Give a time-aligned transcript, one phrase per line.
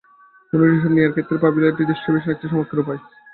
[0.53, 2.99] কোন ডিসিশন নেয়ার ক্ষেত্রে প্রবাবিলিটি ডিস্ট্রিবিউশন একটি চমৎকার উপায়।